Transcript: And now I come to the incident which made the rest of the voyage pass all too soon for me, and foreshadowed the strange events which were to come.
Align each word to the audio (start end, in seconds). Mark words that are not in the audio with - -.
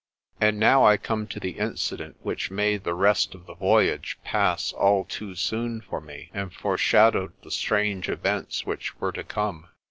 And 0.39 0.59
now 0.59 0.83
I 0.83 0.97
come 0.97 1.27
to 1.27 1.39
the 1.39 1.59
incident 1.59 2.15
which 2.23 2.49
made 2.49 2.83
the 2.85 2.95
rest 2.95 3.35
of 3.35 3.45
the 3.45 3.53
voyage 3.53 4.17
pass 4.23 4.73
all 4.73 5.05
too 5.05 5.35
soon 5.35 5.79
for 5.79 6.01
me, 6.01 6.31
and 6.33 6.51
foreshadowed 6.51 7.33
the 7.43 7.51
strange 7.51 8.09
events 8.09 8.65
which 8.65 8.97
were 8.99 9.11
to 9.11 9.23
come. 9.23 9.67